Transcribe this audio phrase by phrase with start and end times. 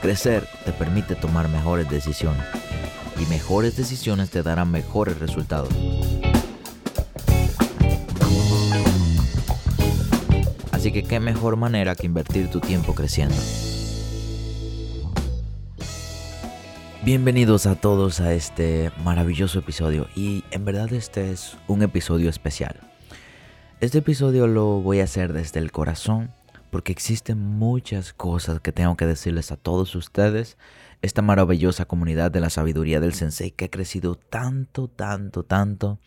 [0.00, 2.44] Crecer te permite tomar mejores decisiones
[3.20, 5.70] y mejores decisiones te darán mejores resultados.
[10.70, 13.34] Así que qué mejor manera que invertir tu tiempo creciendo.
[17.04, 22.76] Bienvenidos a todos a este maravilloso episodio y en verdad este es un episodio especial.
[23.80, 26.37] Este episodio lo voy a hacer desde el corazón
[26.70, 30.56] porque existen muchas cosas que tengo que decirles a todos ustedes.
[31.02, 35.98] Esta maravillosa comunidad de la sabiduría del sensei que ha crecido tanto, tanto, tanto,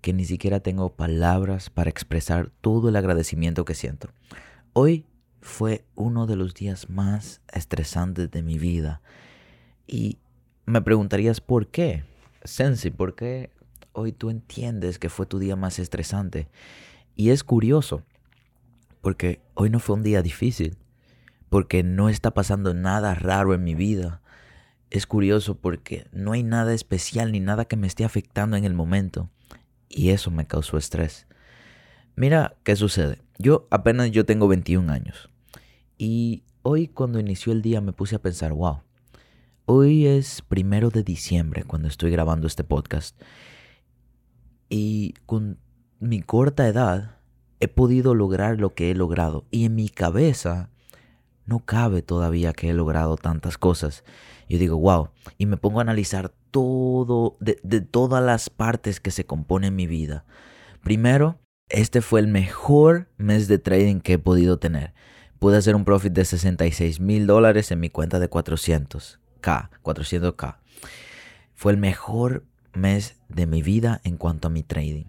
[0.00, 4.08] que ni siquiera tengo palabras para expresar todo el agradecimiento que siento.
[4.72, 5.04] Hoy
[5.42, 9.02] fue uno de los días más estresantes de mi vida
[9.86, 10.18] y
[10.66, 12.04] me preguntarías por qué.
[12.44, 13.50] Sensei, ¿por qué
[13.92, 16.48] hoy tú entiendes que fue tu día más estresante?
[17.16, 18.02] Y es curioso,
[19.00, 20.76] porque hoy no fue un día difícil,
[21.48, 24.22] porque no está pasando nada raro en mi vida.
[24.90, 28.74] Es curioso porque no hay nada especial ni nada que me esté afectando en el
[28.74, 29.30] momento.
[29.88, 31.26] Y eso me causó estrés.
[32.16, 33.22] Mira qué sucede.
[33.38, 35.30] Yo apenas yo tengo 21 años.
[35.96, 38.82] Y hoy cuando inició el día me puse a pensar, wow,
[39.64, 43.20] hoy es primero de diciembre cuando estoy grabando este podcast.
[44.68, 45.58] Y con
[45.98, 47.19] mi corta edad
[47.60, 49.44] he podido lograr lo que he logrado.
[49.50, 50.70] Y en mi cabeza
[51.44, 54.04] no cabe todavía que he logrado tantas cosas.
[54.48, 55.10] Yo digo, wow.
[55.38, 60.24] Y me pongo a analizar todo, de, todas las partes que se componen mi vida.
[60.82, 64.94] Primero, este fue el mejor mes de trading que he podido tener.
[65.38, 70.56] Pude hacer un profit de 66 mil dólares en mi cuenta de 400k, 400k.
[71.54, 75.06] Fue el mejor mes de mi vida en cuanto a mi trading.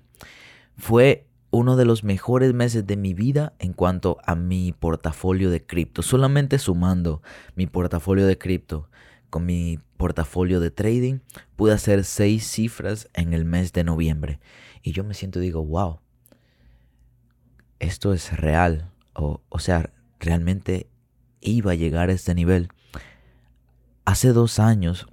[0.77, 5.65] Fue uno de los mejores meses de mi vida en cuanto a mi portafolio de
[5.65, 6.01] cripto.
[6.01, 7.21] Solamente sumando
[7.55, 8.89] mi portafolio de cripto
[9.29, 11.19] con mi portafolio de trading,
[11.55, 14.39] pude hacer seis cifras en el mes de noviembre.
[14.81, 15.99] Y yo me siento y digo, wow,
[17.79, 18.91] esto es real.
[19.13, 20.89] O, o sea, realmente
[21.39, 22.69] iba a llegar a este nivel.
[24.05, 25.07] Hace dos años,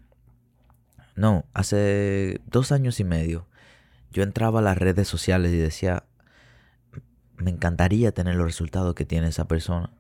[1.15, 3.47] no, hace dos años y medio,
[4.11, 6.05] yo entraba a las redes sociales y decía,
[7.39, 9.91] me encantaría tener los resultados que tiene esa persona.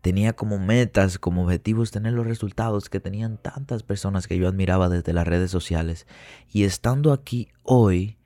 [0.00, 4.88] Tenía como metas, como objetivos tener los resultados que tenían tantas personas que yo admiraba
[4.88, 6.06] desde las redes sociales.
[6.52, 8.16] Y estando aquí hoy,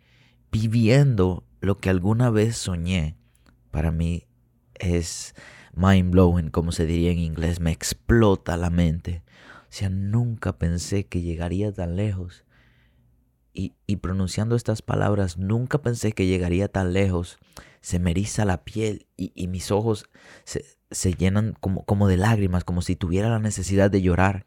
[0.52, 3.16] viviendo lo que alguna vez soñé,
[3.70, 4.26] para mí
[4.74, 5.34] es
[5.74, 9.22] mind blowing, como se diría en inglés, me explota la mente.
[9.62, 12.44] O sea, nunca pensé que llegaría tan lejos.
[13.54, 17.38] Y, y pronunciando estas palabras, nunca pensé que llegaría tan lejos
[17.80, 20.08] se me eriza la piel y, mis ojos
[20.44, 24.44] se, llenan como, como de lágrimas, como si tuviera la necesidad de llorar.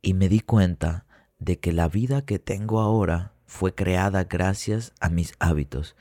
[0.00, 1.06] Y me di cuenta
[1.38, 5.96] de que la vida que tengo ahora fue creada gracias a mis hábitos.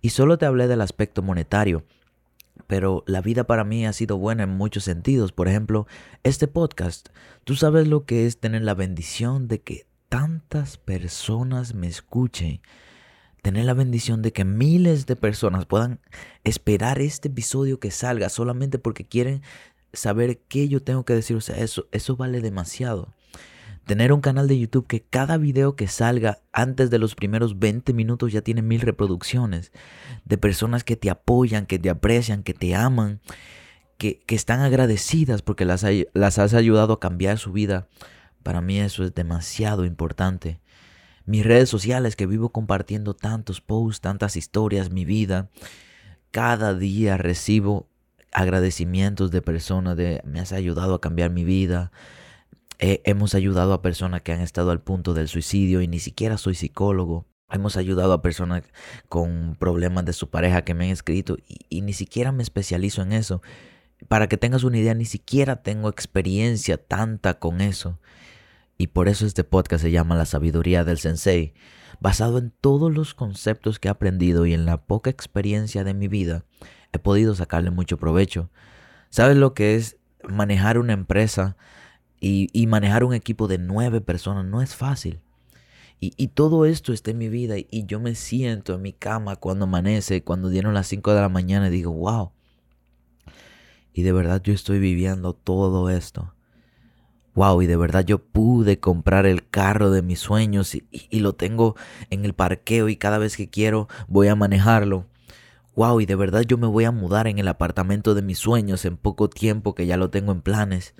[0.00, 1.84] Y solo te hablé del aspecto monetario,
[2.66, 5.32] pero la vida para mí ha sido buena en muchos sentidos.
[5.32, 5.86] Por ejemplo,
[6.22, 7.08] este podcast,
[7.44, 12.60] tú sabes lo que es tener la bendición de que tantas personas me escuchen
[13.46, 16.00] tener la bendición de que miles de personas puedan
[16.42, 19.40] esperar este episodio que salga solamente porque quieren
[19.92, 21.36] saber qué yo tengo que decir.
[21.36, 23.14] O sea, eso, eso vale demasiado.
[23.84, 27.92] Tener un canal de YouTube que cada video que salga antes de los primeros 20
[27.92, 29.70] minutos ya tiene mil reproducciones.
[30.24, 33.20] De personas que te apoyan, que te aprecian, que te aman,
[33.96, 37.86] que, que están agradecidas porque las, las has ayudado a cambiar su vida.
[38.42, 40.58] Para mí eso es demasiado importante
[41.26, 45.50] mis redes sociales que vivo compartiendo tantos posts, tantas historias, mi vida.
[46.30, 47.88] Cada día recibo
[48.32, 51.90] agradecimientos de personas de me has ayudado a cambiar mi vida.
[52.78, 56.54] hemos ayudado a personas que han estado al punto del suicidio y ni siquiera soy
[56.54, 57.26] psicólogo.
[57.50, 58.64] Hemos ayudado a personas
[59.08, 63.02] con problemas de su pareja que me han escrito y, y ni siquiera me especializo
[63.02, 63.40] en eso.
[64.08, 67.98] Para que tengas una idea, ni siquiera tengo experiencia tanta con eso.
[68.78, 71.54] Y por eso este podcast se llama La sabiduría del sensei,
[72.00, 76.08] basado en todos los conceptos que he aprendido y en la poca experiencia de mi
[76.08, 76.44] vida,
[76.92, 78.50] he podido sacarle mucho provecho.
[79.10, 79.96] ¿Sabes lo que es
[80.28, 81.56] manejar una empresa
[82.20, 84.44] y, manejar un equipo de nueve personas?
[84.44, 85.20] No es fácil.
[85.98, 89.64] Y, todo esto está en mi vida y yo me siento en mi cama cuando
[89.64, 92.32] amanece, cuando dieron las 5 de la mañana y digo, wow.
[93.94, 96.35] Y de verdad yo estoy viviendo todo esto.
[97.36, 101.76] Wow, y de verdad yo pude comprar el carro de mis sueños y, lo tengo
[102.10, 105.06] en el parqueo y cada vez que quiero voy a manejarlo.
[105.76, 108.86] Wow, y de verdad yo me voy a mudar en el apartamento de mis sueños
[108.86, 110.94] en poco tiempo que ya lo tengo en planes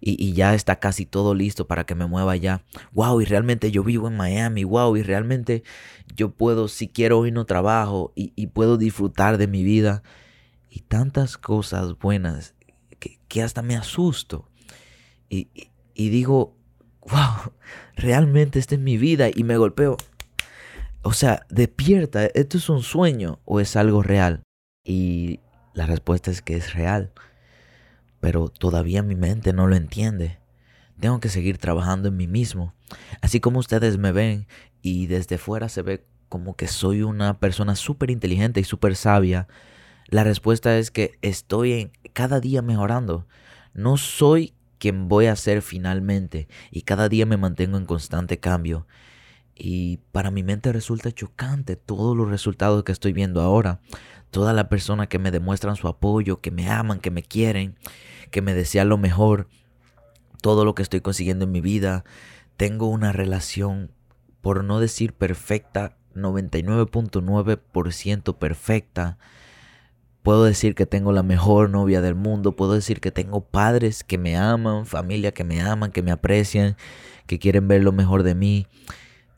[0.00, 2.62] y, ya está casi todo listo para que me mueva allá.
[2.92, 4.64] Wow, y realmente yo vivo en Miami.
[4.64, 5.62] Wow, y realmente
[6.14, 10.02] yo puedo, si quiero hoy no trabajo y, puedo disfrutar de mi vida.
[10.70, 12.54] Y tantas cosas buenas
[13.28, 14.48] que, hasta me asusto.
[15.28, 15.48] Y,
[15.94, 16.56] y digo,
[17.02, 17.52] wow,
[17.96, 19.96] realmente esta es mi vida y me golpeo.
[21.02, 24.42] O sea, despierta, ¿esto es un sueño o es algo real?
[24.84, 25.40] Y
[25.74, 27.12] la respuesta es que es real
[28.26, 30.38] pero todavía mi mente no lo entiende.
[30.98, 32.74] Tengo que seguir trabajando en mí mismo.
[33.20, 34.48] Así como ustedes me ven
[34.82, 39.46] y desde fuera se ve como que soy una persona súper inteligente y súper sabia,
[40.08, 43.28] la respuesta es que estoy en, cada día mejorando.
[43.74, 44.54] No soy
[44.86, 48.86] quien voy a ser finalmente y cada día me mantengo en constante cambio.
[49.54, 53.80] Y para mi mente resulta chocante todos los resultados que estoy viendo ahora.
[54.30, 57.76] Todas las personas que me demuestran su apoyo, que me aman, que me quieren
[58.30, 59.48] que me desea lo mejor,
[60.40, 62.04] todo lo que estoy consiguiendo en mi vida.
[62.56, 63.92] Tengo una relación,
[64.40, 69.18] por no decir perfecta, 99.9% perfecta.
[70.26, 72.56] Puedo decir que tengo la mejor novia del mundo.
[72.56, 76.76] Puedo decir que tengo padres que me aman, familia que me aman, que me aprecian,
[77.28, 78.66] que quieren ver lo mejor de mí.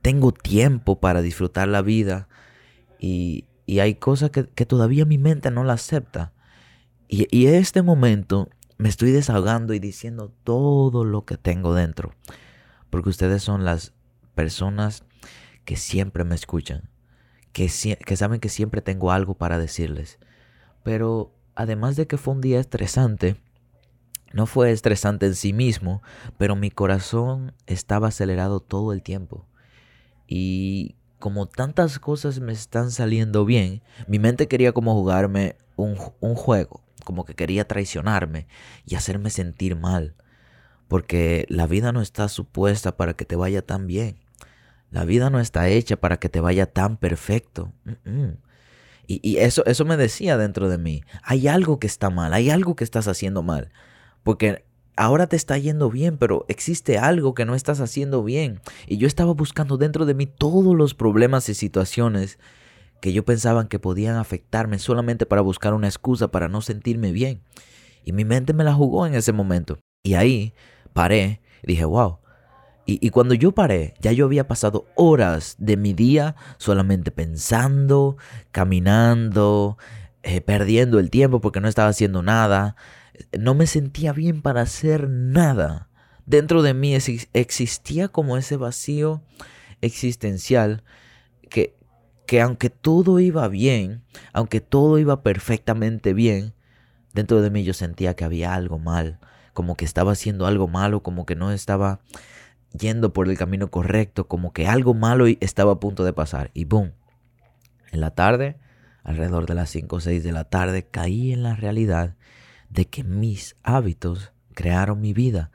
[0.00, 2.26] Tengo tiempo para disfrutar la vida.
[2.98, 6.32] Y, hay cosas que, todavía mi mente no la acepta.
[7.06, 8.48] Y, y este momento
[8.78, 12.14] me estoy desahogando y diciendo todo lo que tengo dentro.
[12.88, 13.92] Porque ustedes son las
[14.34, 15.04] personas
[15.66, 16.88] que siempre me escuchan,
[17.52, 17.70] que,
[18.06, 20.18] que saben que siempre tengo algo para decirles.
[20.82, 23.36] Pero además de que fue un día estresante,
[24.32, 26.02] no fue estresante en sí mismo,
[26.36, 29.46] pero mi corazón estaba acelerado todo el tiempo.
[30.26, 36.34] Y como tantas cosas me están saliendo bien, mi mente quería como jugarme un, un
[36.34, 38.48] juego como que quería traicionarme
[38.84, 40.14] y hacerme sentir mal.
[40.88, 44.18] Porque la vida no está supuesta para que te vaya tan bien.
[44.90, 47.72] La vida no está hecha para que te vaya tan perfecto.
[49.10, 51.02] Y, eso, eso me decía dentro de mí.
[51.22, 53.72] Hay algo que está mal, hay algo que estás haciendo mal.
[54.22, 54.66] Porque
[54.96, 58.60] ahora te está yendo bien, pero existe algo que no estás haciendo bien.
[58.86, 62.38] Y yo estaba buscando dentro de mí todos los problemas y situaciones
[63.00, 67.40] que yo pensaba que podían afectarme solamente para buscar una excusa para no sentirme bien.
[68.04, 69.78] Y mi mente me la jugó en ese momento.
[70.02, 70.52] Y ahí
[70.92, 72.18] paré y dije, wow.
[72.90, 78.16] Y, cuando yo paré, ya yo había pasado horas de mi día solamente pensando,
[78.50, 79.76] caminando,
[80.22, 82.76] eh, perdiendo el tiempo porque no estaba haciendo nada.
[83.38, 85.90] No me sentía bien para hacer nada.
[86.24, 86.96] Dentro de mí
[87.34, 89.20] existía como ese vacío
[89.82, 90.82] existencial
[91.50, 91.76] que,
[92.24, 94.02] que aunque todo iba bien,
[94.32, 96.54] aunque todo iba perfectamente bien,
[97.12, 99.18] dentro de mí yo sentía que había algo mal,
[99.52, 102.00] como que estaba haciendo algo malo, como que no estaba
[102.72, 106.50] yendo por el camino correcto, como que algo malo estaba a punto de pasar.
[106.54, 106.92] Y boom,
[107.92, 108.56] en la tarde,
[109.04, 112.16] alrededor de las 5 o 6 de la tarde, caí en la realidad
[112.68, 115.50] de que mis hábitos crearon mi vida,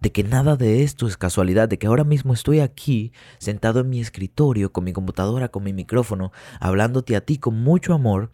[0.00, 3.90] de que nada de esto es casualidad, de que ahora mismo estoy aquí, sentado en
[3.90, 8.30] mi escritorio, con mi computadora, con mi micrófono, hablándote a ti con mucho amor.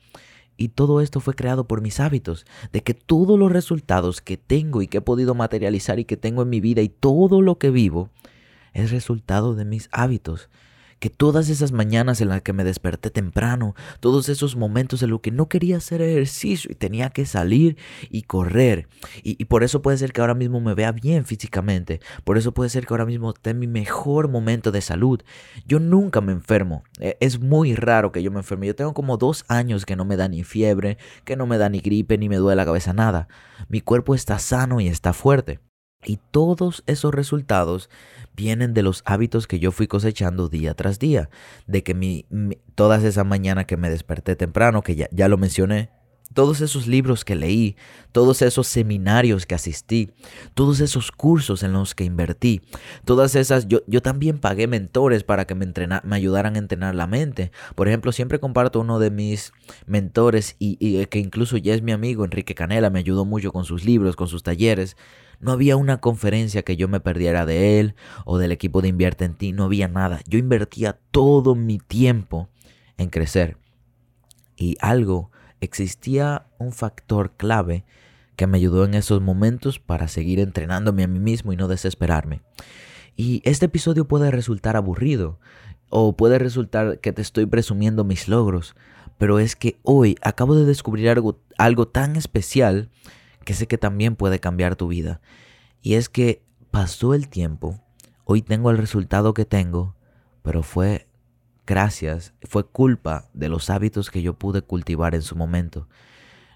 [0.61, 4.83] Y todo esto fue creado por mis hábitos, de que todos los resultados que tengo
[4.83, 7.71] y que he podido materializar y que tengo en mi vida y todo lo que
[7.71, 8.11] vivo
[8.75, 10.51] es resultado de mis hábitos
[11.01, 15.21] que todas esas mañanas en las que me desperté temprano, todos esos momentos en los
[15.21, 17.77] que no quería hacer ejercicio y tenía que salir
[18.11, 18.87] y correr.
[19.23, 22.01] Y, por eso puede ser que ahora mismo me vea bien físicamente.
[22.23, 25.23] Por eso puede ser que ahora mismo esté en mi mejor momento de salud.
[25.67, 26.85] Yo nunca me enfermo.
[27.01, 28.67] E, es muy raro que yo me enferme.
[28.67, 31.69] Yo tengo como dos años que no me da ni fiebre, que no me da
[31.71, 33.27] ni gripe, ni me duele la cabeza, nada.
[33.69, 35.61] Mi cuerpo está sano y está fuerte.
[36.05, 37.91] Y todos esos resultados
[38.35, 41.29] vienen de los hábitos que yo fui cosechando día tras día.
[41.67, 42.27] De que mi,
[42.75, 45.91] todas esas mañanas que me desperté temprano, que ya, ya lo mencioné,
[46.33, 47.77] todos esos libros que leí,
[48.13, 50.11] todos esos seminarios que asistí,
[50.55, 52.61] todos esos cursos en los que invertí,
[53.05, 55.67] todas esas, yo, yo también pagué mentores para que me,
[56.05, 57.51] me ayudaran a entrenar la mente.
[57.75, 59.53] Por ejemplo, siempre comparto uno de mis
[59.87, 63.65] mentores y, y que incluso ya es mi amigo, Enrique Canela, me ayudó mucho con
[63.65, 64.97] sus libros, con sus talleres.
[65.41, 67.95] No había una conferencia que yo me perdiera de él
[68.27, 70.21] o del equipo de Invierte en ti, no había nada.
[70.29, 72.51] Yo invertía todo mi tiempo
[72.99, 73.57] en crecer.
[74.57, 75.31] Y algo
[75.61, 77.85] existía un factor clave
[78.37, 82.41] que me ayudó en esos momentos para seguir entrenándome a mí mismo y no desesperarme.
[83.17, 85.39] Y este episodio puede resultar aburrido
[85.91, 88.75] o puede resultar que te estoy presumiendo mis logros,
[89.19, 92.89] pero es que hoy acabo de descubrir algo, algo tan especial
[93.45, 95.21] que sé que también puede cambiar tu vida.
[95.83, 97.83] Y es que pasó el tiempo,
[98.25, 99.97] hoy tengo el resultado que tengo,
[100.43, 101.10] pero fue
[101.71, 105.87] gracias, fue culpa de los hábitos que yo pude cultivar en su momento.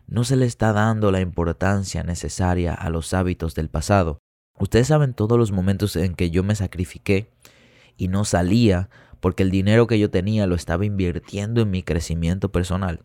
[0.09, 4.19] No se le está dando la importancia necesaria a los hábitos del pasado.
[4.59, 7.31] Ustedes saben todos los momentos en que yo me sacrifiqué
[7.97, 8.91] y no salía
[9.21, 13.05] porque el dinero que yo tenía lo estaba invirtiendo en mi crecimiento personal.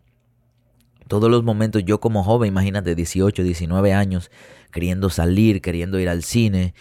[1.06, 4.32] Todos los momentos yo como joven, imagínate 18, 19 años,
[4.72, 6.74] queriendo salir, queriendo ir al cine,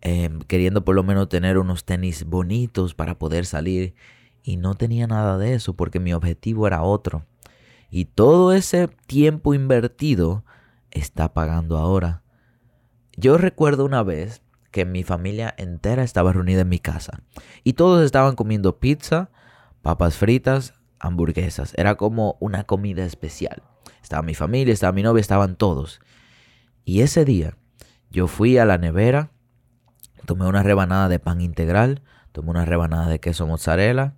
[0.00, 3.94] em, queriendo por lo menos tener unos tenis bonitos para poder salir
[4.42, 7.24] y no tenía nada de eso porque mi objetivo era otro.
[7.90, 10.44] Y todo ese tiempo invertido
[10.90, 12.22] está pagando ahora.
[13.16, 17.22] Yo recuerdo una vez que mi familia entera estaba reunida en mi casa
[17.62, 19.30] y todos estaban comiendo pizza,
[19.82, 21.74] papas fritas, hamburguesas.
[21.76, 23.62] Era como una comida especial.
[24.02, 26.00] Estaba mi familia, estaba mi novia, estaban todos.
[26.84, 27.56] Y ese día
[28.10, 29.30] yo fui a la nevera,
[30.26, 34.14] tomé una rebanada de pan integral, tomé una rebanada de queso mozzarella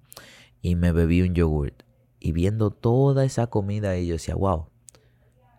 [0.64, 1.82] y me bebí un yogurt.
[2.18, 4.68] Y viendo toda esa comida y yo decía, wow,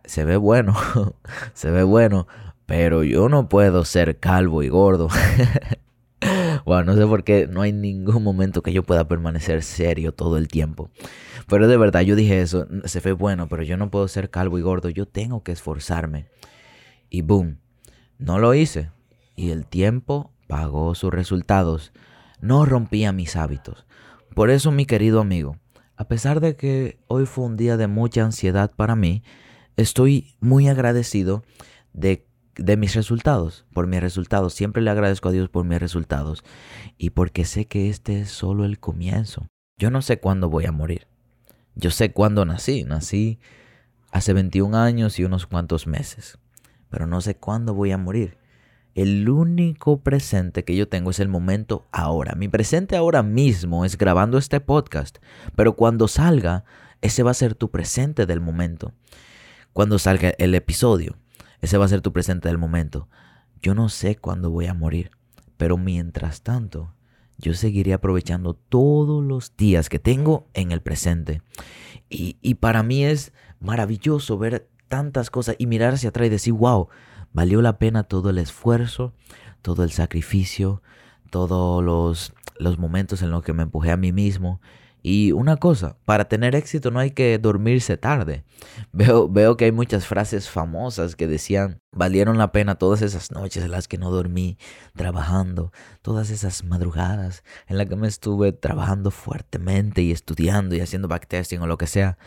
[0.04, 0.74] se ve bueno,
[1.54, 2.28] se ve bueno,
[2.66, 5.10] pero yo no puedo ser calvo y gordo.
[6.66, 10.40] bueno, no sé por qué no hay ningún momento que yo pueda permanecer serio todo
[10.40, 10.90] el tiempo.
[11.48, 14.58] Pero de verdad, yo dije eso, se ve bueno, pero yo no puedo ser calvo
[14.58, 16.30] y gordo, yo tengo que esforzarme.
[17.12, 17.60] Y boom,
[18.18, 18.90] no lo hice.
[19.36, 21.94] Y el tiempo pagó sus resultados.
[22.42, 23.86] No rompía mis hábitos.
[24.34, 25.58] Por eso, mi querido amigo,
[25.96, 29.24] a pesar de que hoy fue un día de mucha ansiedad para mí,
[29.78, 31.44] estoy muy agradecido
[31.94, 34.54] de, de, mis resultados, por mis resultados.
[34.54, 36.44] Siempre le agradezco a Dios por mis resultados
[36.98, 39.48] y porque sé que este es solo el comienzo.
[39.78, 41.08] Yo no sé cuándo voy a morir.
[41.76, 42.84] Yo sé cuándo nací.
[42.84, 43.40] Nací
[44.12, 46.40] hace 21 años y unos cuantos meses.
[46.90, 48.38] Pero no sé cuándo voy a morir.
[48.96, 52.34] El único presente que yo tengo es el momento ahora.
[52.36, 55.18] Mi presente ahora mismo es grabando este podcast,
[55.54, 56.64] pero cuando salga,
[57.02, 58.94] ese va a ser tu presente del momento.
[59.74, 61.18] Cuando salga el episodio,
[61.60, 63.10] ese va a ser tu presente del momento.
[63.62, 65.12] Yo no sé cuándo voy a morir,
[65.58, 66.94] pero mientras tanto,
[67.38, 71.42] yo seguiré aprovechando todos los días que tengo en el presente.
[72.10, 76.54] Y, y para mí es maravilloso ver tantas cosas y mirar hacia atrás y decir,
[76.54, 76.88] wow,
[77.36, 79.12] Valió la pena todo el esfuerzo,
[79.62, 80.82] todo el sacrificio,
[81.32, 84.62] todos los, los momentos en los que me empujé a mí mismo.
[85.04, 88.46] Y una cosa, para tener éxito no hay que dormirse tarde.
[88.94, 93.66] Veo, veo que hay muchas frases famosas que decían, valieron la pena todas esas noches
[93.66, 94.58] en las que no dormí,
[94.96, 101.10] trabajando, todas esas madrugadas en las que me estuve trabajando fuertemente y estudiando y haciendo
[101.10, 102.18] backtesting o lo que sea.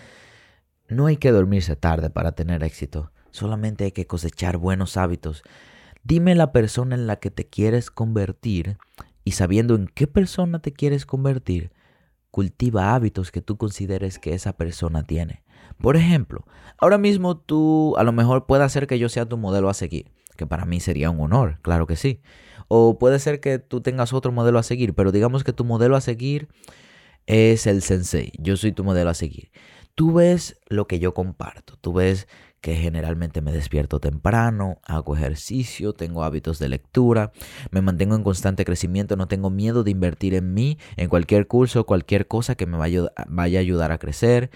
[0.86, 3.10] No hay que dormirse tarde para tener éxito.
[3.38, 5.44] Solamente hay que cosechar buenos hábitos.
[6.02, 8.78] Dime la persona en la que te quieres convertir
[9.22, 11.70] y sabiendo en qué persona te quieres convertir,
[12.32, 15.44] cultiva hábitos que tú consideres que esa persona tiene.
[15.80, 16.46] Por ejemplo,
[16.78, 20.10] ahora mismo tú a lo mejor puede ser que yo sea tu modelo a seguir,
[20.36, 22.20] que para mí sería un honor, claro que sí.
[22.66, 25.94] O puede ser que tú tengas otro modelo a seguir, pero digamos que tu modelo
[25.94, 26.48] a seguir
[27.26, 29.52] es el sensei, yo soy tu modelo a seguir.
[29.94, 32.26] Tú ves lo que yo comparto, tú ves
[32.60, 37.32] que generalmente me despierto temprano, hago ejercicio, tengo hábitos de lectura,
[37.70, 41.86] me mantengo en constante crecimiento, no tengo miedo de invertir en mí, en cualquier curso,
[41.86, 44.50] cualquier cosa que me vaya, a ayudar a crecer.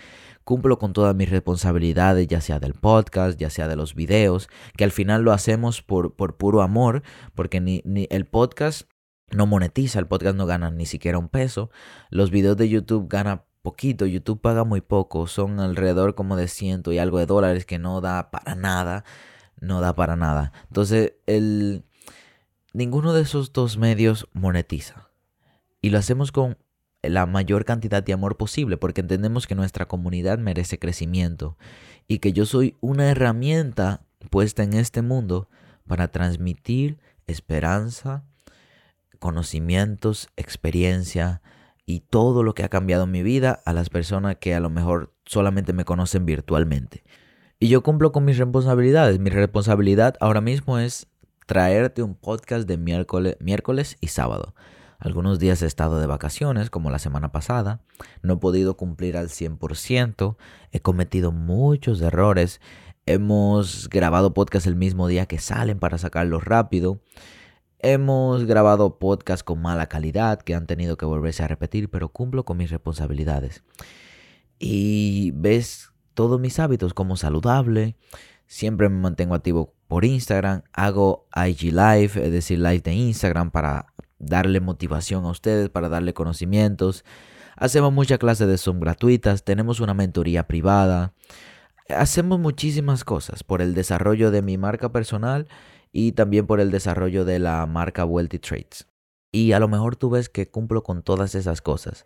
[0.45, 4.83] Cumplo con todas mis responsabilidades, ya sea del podcast, ya sea de los videos, que
[4.83, 7.05] al final lo hacemos por, por puro amor,
[7.37, 8.89] porque ni, ni el podcast
[9.31, 11.71] no monetiza, el podcast no gana ni siquiera un peso,
[12.11, 16.93] los videos de YouTube ganan poquito, YouTube paga muy poco, son alrededor como de ciento
[16.93, 19.05] y algo de dólares que no da para nada,
[19.61, 20.53] no da para nada.
[20.69, 21.85] Entonces, el,
[22.73, 25.09] ninguno de esos dos medios monetiza.
[25.81, 26.59] Y lo hacemos con
[27.03, 31.57] la mayor cantidad de amor posible, porque entendemos que nuestra comunidad merece crecimiento
[32.07, 35.49] y que yo soy una herramienta puesta en este mundo
[35.87, 38.25] para transmitir esperanza,
[39.19, 41.43] conocimientos, experiencia
[41.93, 45.13] y todo lo que ha cambiado mi vida a las personas que a lo mejor
[45.27, 47.05] solamente me conocen virtualmente.
[47.61, 49.19] Y yo cumplo con mis responsabilidades.
[49.19, 51.07] Mi responsabilidad ahora mismo es
[51.47, 54.55] traerte un podcast de miércoles, miércoles y sábado.
[54.99, 57.83] Algunos días he estado de vacaciones, como la semana pasada.
[58.23, 60.37] No he podido cumplir al 100%.
[60.71, 62.63] He cometido muchos errores.
[63.05, 67.03] Hemos grabado podcast el mismo día que salen para sacarlos rápido.
[67.85, 72.45] Hemos grabado podcasts con mala calidad que han tenido que volverse a repetir, pero cumplo
[72.45, 73.65] con mis responsabilidades.
[74.61, 77.97] Y ves todos mis hábitos como saludable,
[78.47, 83.87] siempre me mantengo activo por Instagram, hago IG Live, es decir, live de Instagram para
[84.21, 87.05] darle motivación a ustedes, para darle conocimientos.
[87.57, 91.15] Hacemos muchas clases de Zoom gratuitas, tenemos una mentoría privada.
[91.89, 95.49] Hacemos muchísimas cosas por el desarrollo de mi marca personal
[95.91, 98.87] y también por el desarrollo de la marca Wealthy Trades.
[99.33, 102.05] Y a lo mejor tú ves que cumplo con todas esas cosas.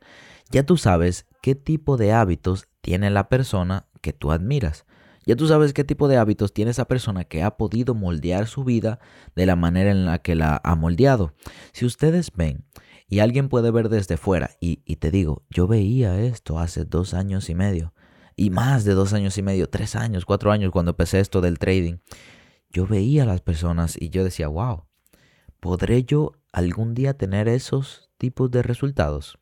[0.50, 4.86] Ya tú sabes qué tipo de hábitos tiene la persona que tú admiras.
[5.26, 8.62] Ya tú sabes qué tipo de hábitos tiene esa persona que ha podido moldear su
[8.62, 9.00] vida
[9.34, 11.34] de la manera en la que la ha moldeado.
[11.72, 12.64] Si ustedes ven
[13.08, 17.50] y alguien puede ver desde fuera y te digo, yo veía esto hace dos años
[17.50, 17.92] y medio
[18.36, 21.58] y más de dos años y medio, tres años, cuatro años cuando empecé esto del
[21.58, 21.96] trading
[22.76, 24.84] yo veía a las personas y yo decía, wow,
[25.60, 29.38] ¿podré yo algún día tener esos tipos de resultados?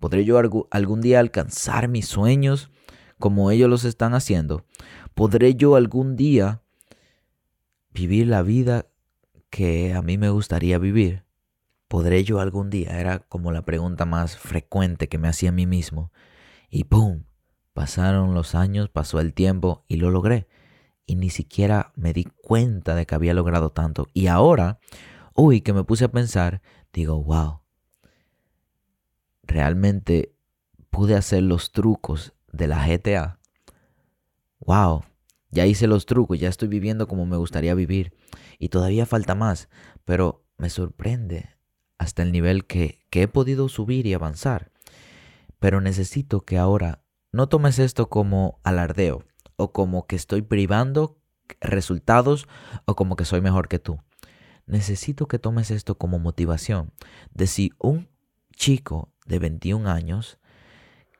[0.00, 0.36] ¿Podré yo
[0.70, 2.70] algún día alcanzar mis sueños
[3.20, 4.64] como ellos los están haciendo?
[5.14, 6.62] ¿Podré yo algún día
[7.90, 8.86] vivir la vida
[9.48, 11.24] que a mí me gustaría vivir?
[11.86, 12.98] ¿Podré yo algún día?
[12.98, 16.10] Era como la pregunta más frecuente que me hacía a mí mismo.
[16.68, 17.25] Y ¡pum!
[17.76, 20.48] Pasaron los años, pasó el tiempo y lo logré
[21.04, 24.06] y ni siquiera me di cuenta de que había logrado tanto.
[24.14, 24.80] Y ahora,
[25.34, 27.60] uy, que me puse a pensar, digo, wow,
[29.42, 30.34] realmente
[30.88, 33.40] pude hacer los trucos de la GTA.
[34.60, 35.04] Wow,
[35.50, 38.16] ya hice los trucos, ya estoy viviendo como me gustaría vivir.
[38.58, 39.68] Y todavía falta más,
[40.06, 41.50] pero me sorprende
[41.98, 44.72] hasta el nivel que, que he podido subir y avanzar.
[45.58, 47.02] Pero necesito que ahora
[47.36, 49.22] no tomes esto como alardeo
[49.56, 51.18] o como que estoy privando
[51.60, 52.48] resultados
[52.86, 54.00] o como que soy mejor que tú.
[54.66, 56.92] Necesito que tomes esto como motivación
[57.32, 58.08] de si un
[58.54, 60.38] chico de 21 años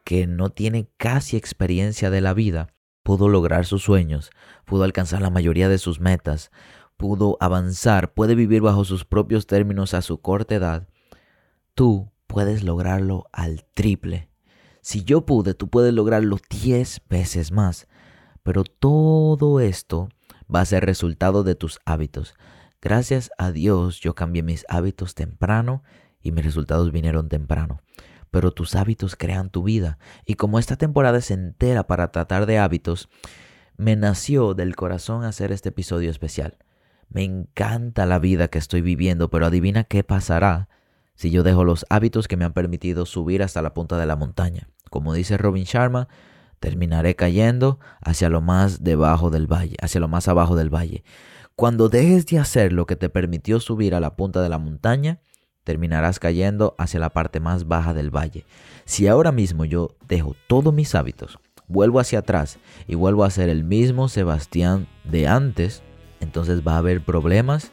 [0.05, 2.68] que no tiene casi experiencia de la vida
[3.02, 4.31] pudo lograr sus sueños,
[4.64, 6.50] pudo alcanzar la mayoría de sus metas,
[6.96, 10.88] pudo avanzar, puede vivir bajo sus propios términos a su corta edad,
[11.74, 14.31] tú puedes lograrlo al triple.
[14.87, 17.88] Si yo pude, tú puedes lograrlo 10 veces más.
[18.44, 20.11] Pero todo esto
[20.49, 22.37] va a ser resultado de tus hábitos.
[22.81, 25.83] Gracias a Dios yo cambié mis hábitos temprano
[26.22, 27.81] y mis resultados vinieron temprano.
[28.31, 29.99] Pero tus hábitos crean tu vida.
[30.25, 33.09] Y como esta temporada es entera para tratar de hábitos,
[33.77, 36.59] me nació del corazón hacer este episodio especial.
[37.09, 40.68] Me encanta la vida que estoy viviendo, pero adivina qué pasará
[41.16, 44.14] si yo dejo los hábitos que me han permitido subir hasta la punta de la
[44.14, 44.68] montaña.
[44.90, 46.09] Como dice Robin Sharma,
[46.61, 51.05] terminaré cayendo hacia lo más debajo del valle, hacia lo más abajo del valle.
[51.55, 55.20] Cuando dejes de hacer lo que te permitió subir a la punta de la montaña,
[55.64, 58.44] terminarás cayendo hacia la parte más baja del valle.
[58.85, 63.49] Si ahora mismo yo dejo todos mis hábitos, vuelvo hacia atrás y vuelvo a ser
[63.49, 65.83] el mismo Sebastián de antes,
[66.20, 67.72] entonces va a haber problemas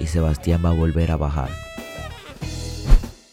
[0.00, 1.67] y Sebastián va a volver a bajar.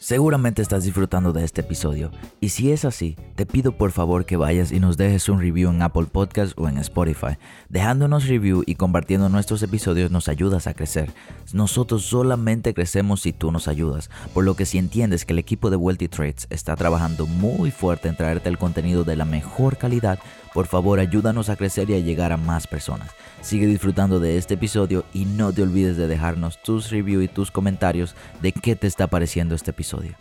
[0.05, 4.37] Seguramente estás disfrutando de este episodio y si es así, te pido por favor que
[4.37, 7.39] vayas y nos dejes un review en Apple Podcast o en Spotify.
[7.69, 11.11] Dejándonos review y compartiendo nuestros episodios nos ayudas a crecer.
[11.53, 15.71] Nosotros solamente crecemos si tú nos ayudas, por lo que si entiendes que el equipo
[15.71, 20.19] de Wealthy Trades está trabajando muy fuerte en traerte el contenido de la mejor calidad,
[20.55, 23.11] por favor ayúdanos a crecer y a llegar a más personas.
[23.41, 27.51] Sigue disfrutando de este episodio y no te olvides de dejarnos tus reviews y tus
[27.51, 30.15] comentarios de qué te está pareciendo este episodio.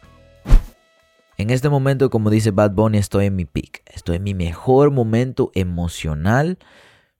[1.36, 3.82] En este momento, como dice Bad Bunny, estoy en mi peak.
[3.86, 6.58] Estoy en mi mejor momento emocional,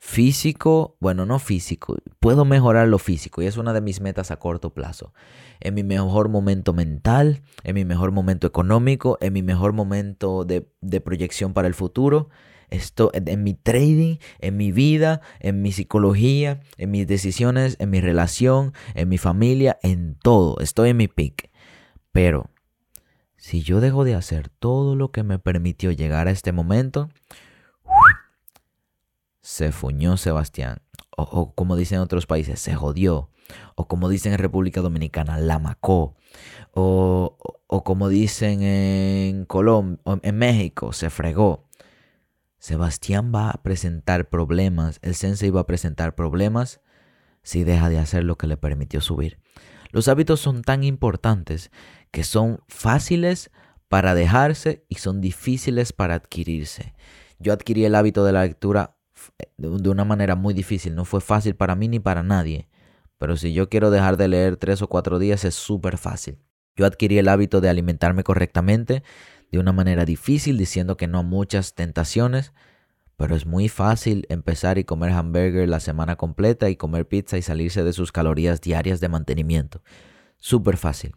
[0.01, 4.41] físico, bueno, no físico, puedo mejorar lo físico y es una de mis metas a
[4.41, 5.13] corto plazo.
[5.61, 10.69] En mi mejor momento mental, en mi mejor momento económico, en mi mejor momento de,
[10.81, 12.29] de proyección para el futuro
[12.71, 18.01] esto, en mi trading, en mi vida, en mi psicología, en mis decisiones, en mi
[18.01, 20.59] relación, en mi familia, en todo.
[20.61, 21.51] Estoy en mi peak.
[22.13, 22.51] Pero
[23.37, 27.11] si yo dejo de hacer todo lo que me permitió llegar a este momento,
[29.43, 30.79] se fuñó Sebastián.
[31.17, 33.31] O, como dicen en otros países, se jodió.
[33.75, 36.17] O como dicen en República Dominicana, la macó.
[36.73, 41.67] O, o como dicen en Colombia, en México, se fregó.
[42.65, 46.81] Sebastián va a presentar problemas, el sensei va a presentar problemas
[47.43, 49.39] si deja de hacer lo que le permitió subir.
[49.91, 51.71] Los hábitos son tan importantes
[52.11, 53.51] que son fáciles
[53.91, 56.95] para dejarse y son difíciles para adquirirse.
[57.39, 58.97] Yo adquirí el hábito de la lectura
[59.39, 62.71] eh, de una manera muy difícil, no fue fácil para mí ni para nadie.
[63.19, 66.39] Pero si yo quiero dejar de leer tres o cuatro días es súper fácil.
[66.77, 69.03] Yo adquirí el hábito de alimentarme correctamente
[69.55, 72.53] de una manera difícil, diciendo que no a muchas tentaciones,
[73.17, 77.43] pero es muy fácil empezar y comer hamburger la semana completa y comer pizza y
[77.43, 79.83] salirse de sus calorías diarias de mantenimiento.
[80.39, 81.15] Súper fácil.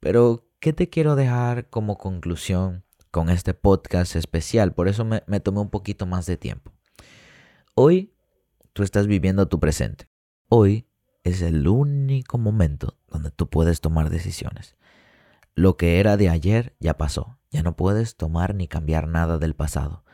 [0.00, 4.74] Pero, ¿qué te quiero dejar como conclusión con este podcast especial?
[4.74, 6.72] Por eso me, me tomé un poquito más de tiempo.
[7.74, 8.12] Hoy
[8.74, 10.08] tú estás viviendo tu presente.
[10.50, 10.86] Hoy
[11.24, 14.76] es el único momento donde tú puedes tomar decisiones.
[15.54, 17.38] Lo que era de ayer ya pasó.
[17.56, 20.04] Ya no puedes tomar ni cambiar nada del pasado.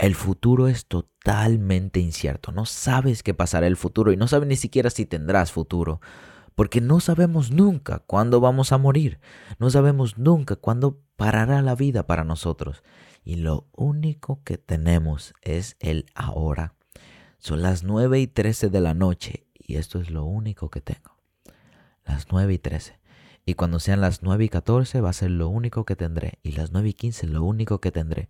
[0.00, 2.50] El futuro es totalmente incierto.
[2.50, 6.00] No sabes qué pasará el futuro y no sabes ni siquiera si tendrás futuro.
[6.56, 9.20] Porque no sabemos nunca cuándo vamos a morir.
[9.60, 12.82] No sabemos nunca cuándo parará la vida para nosotros.
[13.22, 16.74] Y lo único que tenemos es el ahora.
[17.38, 21.16] Son las 9 y 13 de la noche y esto es lo único que tengo.
[22.04, 22.98] Las 9 y 13.
[23.44, 26.38] Y cuando sean las 9 y 14 va a ser lo único que tendré.
[26.42, 28.28] Y las 9 y 15 lo único que tendré.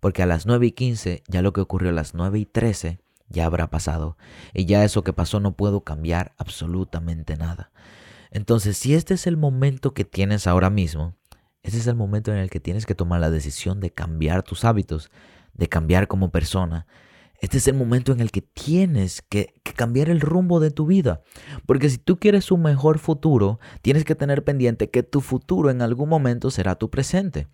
[0.00, 3.00] Porque a las 9 y 15 ya lo que ocurrió a las 9 y 13
[3.28, 4.16] ya habrá pasado.
[4.54, 7.70] Y ya eso que pasó no puedo cambiar absolutamente nada.
[8.30, 11.14] Entonces, si este es el momento que tienes ahora mismo,
[11.62, 14.64] ese es el momento en el que tienes que tomar la decisión de cambiar tus
[14.64, 15.10] hábitos,
[15.54, 16.86] de cambiar como persona.
[17.40, 21.22] Este es el momento en el que tienes que, cambiar el rumbo de tu vida.
[21.66, 25.80] Porque si tú quieres un mejor futuro, tienes que tener pendiente que tu futuro en
[25.80, 27.46] algún momento será tu presente.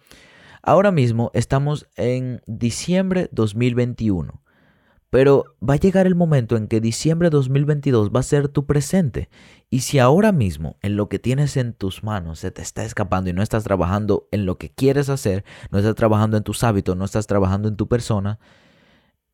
[0.62, 4.40] Ahora mismo estamos en diciembre 2021.
[5.10, 9.28] Pero va a llegar el momento en que diciembre 2022 va a ser tu presente.
[9.70, 13.30] Y si ahora mismo en lo que tienes en tus manos se te está escapando
[13.30, 16.96] y no estás trabajando en lo que quieres hacer, no estás trabajando en tus hábitos,
[16.96, 18.40] no estás trabajando en tu persona,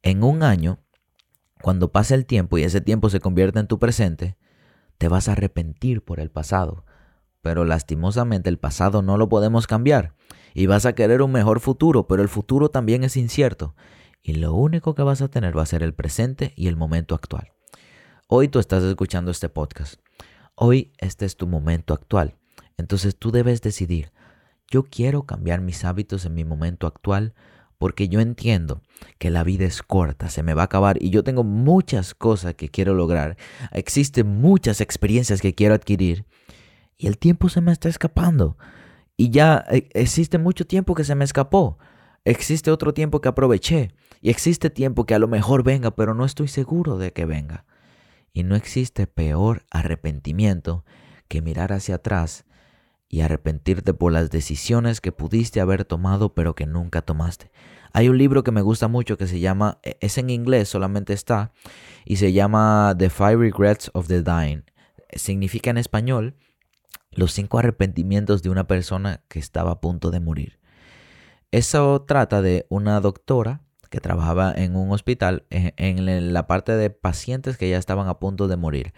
[0.03, 0.81] en un año,
[1.63, 4.37] cuando pase el tiempo y ese tiempo se convierta en tu presente,
[4.99, 6.85] te vas a arrepentir por el pasado.
[7.43, 10.15] Pero lastimosamente el pasado no lo podemos cambiar
[10.55, 13.75] y vas a querer un mejor futuro, pero el futuro también es incierto
[14.23, 17.15] y lo único que vas a tener va a ser el presente y el momento
[17.15, 17.53] actual.
[18.27, 20.01] Hoy tú estás escuchando este podcast.
[20.55, 22.37] Hoy este es tu momento actual.
[22.77, 24.13] Entonces tú debes decidir,
[24.71, 27.35] yo quiero cambiar mis hábitos en mi momento actual
[27.81, 28.83] porque yo entiendo
[29.17, 32.55] que la vida es corta, se me va a acabar y yo tengo muchas cosas
[32.55, 33.39] que quiero lograr.
[33.73, 36.27] Existen muchas experiencias que quiero adquirir
[36.99, 38.59] y el tiempo se me está escapando.
[39.17, 41.79] Y ya eh, existe mucho tiempo que se me escapó.
[42.27, 43.95] Existe otro tiempo que aproveché.
[44.21, 47.65] Y existe tiempo que a lo mejor venga, pero no estoy seguro de que venga.
[48.35, 50.85] Y no existe peor arrepentimiento
[51.29, 52.45] que mirar hacia atrás
[53.11, 57.51] y arrepentirte por las decisiones que pudiste haber tomado pero que nunca tomaste.
[57.93, 61.13] Hay un libro que me gusta mucho que se llama, e, es en inglés, solamente
[61.13, 61.53] está,
[62.05, 64.65] y se llama The Five Regrets of the Dying.
[65.13, 66.37] Significa en español
[67.11, 70.61] los cinco arrepentimientos de una persona que estaba a punto de morir.
[71.51, 77.59] Eso trata de una doctora que trabajaba en un hospital en, la parte de pacientes
[77.59, 78.95] que ya estaban a punto de morir.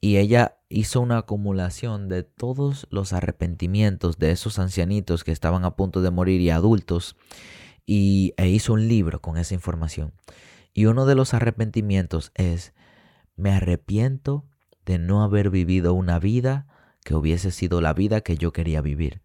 [0.00, 5.74] Y ella hizo una acumulación de todos los arrepentimientos de esos ancianitos que estaban a
[5.76, 7.16] punto de morir y adultos.
[7.86, 10.12] Y, e hizo un libro con esa información.
[10.74, 12.74] Y uno de los arrepentimientos es,
[13.36, 14.44] me arrepiento
[14.84, 16.66] de no haber vivido una vida
[17.04, 19.22] que hubiese sido la vida que yo quería vivir.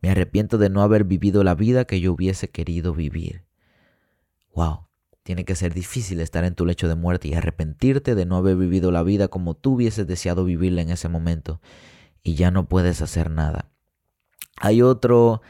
[0.00, 3.44] Me arrepiento de no haber vivido la vida que yo hubiese querido vivir.
[4.54, 4.86] Wow,
[5.26, 8.54] tiene que ser difícil estar en tu lecho de muerte y arrepentirte de no haber
[8.54, 11.60] vivido la vida como tú hubieses deseado vivirla en ese momento
[12.22, 13.68] y ya no puedes hacer nada.
[14.60, 15.42] Hay otro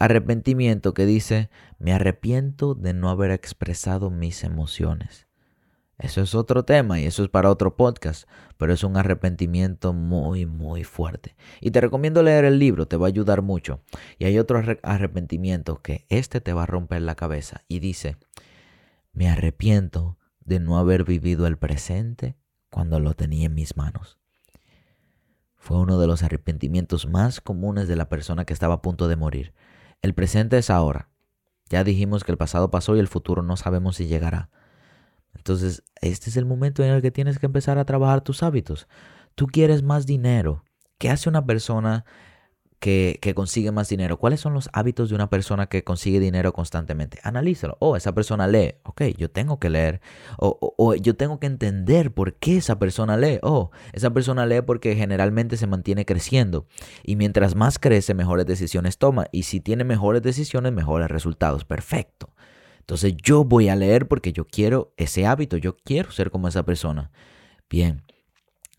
[0.00, 5.28] arrepentimiento que dice, me arrepiento de no haber expresado mis emociones.
[5.96, 10.44] Eso es otro tema y eso es para otro podcast, pero es un arrepentimiento muy,
[10.44, 11.36] muy fuerte.
[11.60, 13.80] Y te recomiendo leer el libro, te va a ayudar mucho.
[14.18, 18.16] Y hay otro arrepentimiento que este te va a romper la cabeza y dice,
[19.12, 22.36] me arrepiento de no haber vivido el presente
[22.70, 24.18] cuando lo tenía en mis manos.
[25.56, 29.16] fue uno de los arrepentimientos más comunes de la persona que estaba a punto de
[29.16, 29.52] morir.
[30.00, 31.10] El presente es ahora.
[31.68, 34.48] Ya dijimos que el pasado pasó y el futuro no sabemos si llegará.
[35.34, 38.88] Entonces, este es el momento en el que tienes que empezar a trabajar tus hábitos.
[39.34, 40.64] Tú quieres más dinero.
[40.98, 42.04] ¿Qué hace una persona
[42.80, 44.18] que, consigue más dinero.
[44.18, 47.18] ¿Cuáles son los hábitos de una persona que consigue dinero constantemente?
[47.22, 47.76] Analízalo.
[47.78, 48.76] Oh, esa persona lee.
[48.84, 50.00] Ok, yo tengo que leer.
[50.38, 53.38] O, yo tengo que entender por qué esa persona lee.
[53.42, 56.66] Oh, esa persona lee porque generalmente se mantiene creciendo.
[57.04, 59.26] Y mientras más crece, mejores decisiones toma.
[59.30, 61.64] Y si tiene mejores decisiones, mejores resultados.
[61.64, 62.30] Perfecto.
[62.80, 65.58] Entonces yo voy a leer porque yo quiero ese hábito.
[65.58, 67.10] Yo quiero ser como esa persona.
[67.68, 68.02] Bien.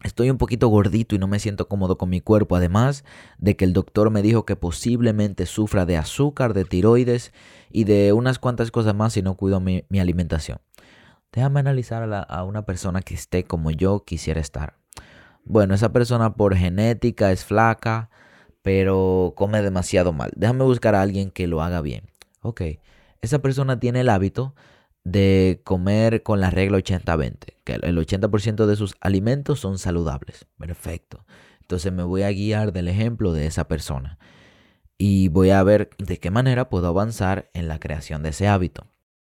[0.03, 3.03] Estoy un poquito gordito y no me siento cómodo con mi cuerpo, además
[3.37, 7.31] de que el doctor me dijo que posiblemente sufra de azúcar, de tiroides
[7.69, 10.59] y de unas cuantas cosas más si no cuido mi, alimentación.
[11.31, 14.75] Déjame analizar a, a una persona que esté como yo quisiera estar.
[15.45, 18.09] Bueno, esa persona por genética es flaca,
[18.63, 20.31] pero come demasiado mal.
[20.35, 22.09] Déjame buscar a alguien que lo haga bien.
[22.41, 22.61] Ok,
[23.21, 24.55] esa persona tiene el hábito
[25.03, 30.45] de comer con la regla 80-20, que el 80% de sus alimentos son saludables.
[30.57, 31.25] Perfecto.
[31.61, 34.19] Entonces me voy a guiar del ejemplo de esa persona
[34.97, 38.87] y voy a ver de qué manera puedo avanzar en la creación de ese hábito.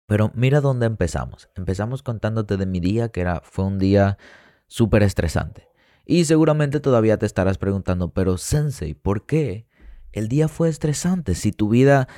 [0.06, 1.48] Pero mira dónde empezamos.
[1.54, 4.18] Empezamos contándote de mi día, que era, fue un día
[4.66, 5.68] súper estresante.
[6.04, 9.68] Y seguramente todavía te estarás preguntando, pero Sensei, ¿por qué?
[10.10, 12.08] El día fue estresante si tu vida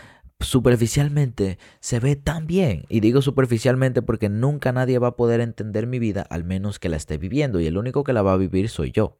[0.42, 2.84] superficialmente se ve tan bien.
[2.88, 6.88] Y digo superficialmente porque nunca nadie va a poder entender mi vida al menos que
[6.88, 9.18] la esté viviendo y el único que la va a vivir soy yo.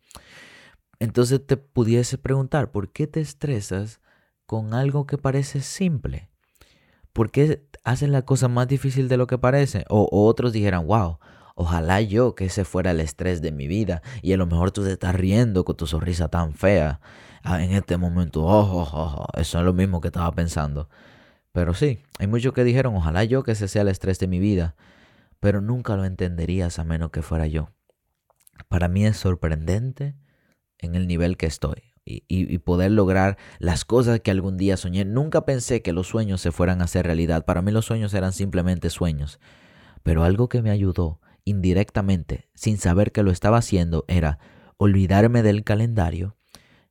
[0.98, 4.00] Entonces te pudiese preguntar, ¿por qué te estresas
[4.46, 6.30] con algo que parece simple?
[7.12, 9.84] ¿Por qué haces la cosa más difícil de lo que parece?
[9.88, 11.18] O, otros dijeran, wow,
[11.56, 14.84] ojalá yo que ese fuera el estrés de mi vida y a lo mejor tú
[14.84, 17.00] te estás riendo con tu sonrisa tan fea.
[17.42, 20.88] Ah, en este momento, oh, oh, oh, eso es lo mismo que estaba pensando.
[21.52, 24.38] Pero sí, hay muchos que dijeron, ojalá yo que ese sea el estrés de mi
[24.38, 24.74] vida,
[25.38, 27.70] pero nunca lo entenderías a menos que fuera yo.
[28.68, 30.14] Para mí es sorprendente
[30.78, 35.04] en el nivel que estoy y, y, poder lograr las cosas que algún día soñé.
[35.04, 37.44] Nunca pensé que los sueños se fueran a hacer realidad.
[37.44, 39.38] Para mí los sueños eran simplemente sueños.
[40.02, 44.38] Pero algo que me ayudó indirectamente, sin saber que lo estaba haciendo, era
[44.76, 46.36] olvidarme del calendario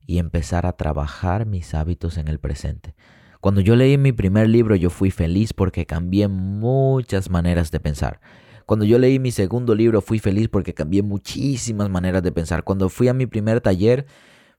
[0.06, 2.96] y empezar a trabajar mis hábitos en el presente.
[3.42, 8.22] Cuando yo leí mi primer libro yo fui feliz porque cambié muchas maneras de pensar.
[8.68, 12.64] Cuando yo leí mi segundo libro fui feliz porque cambié muchísimas maneras de pensar.
[12.64, 14.06] Cuando fui a mi primer taller